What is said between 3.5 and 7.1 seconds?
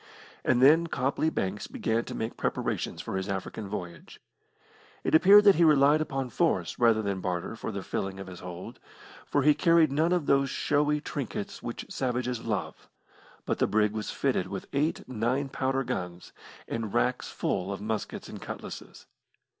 voyage. It appeared that he relied upon force rather